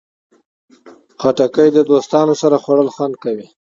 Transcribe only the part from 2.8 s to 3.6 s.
خوند کوي.